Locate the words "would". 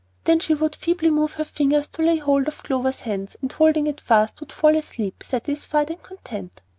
0.55-0.75, 4.39-4.51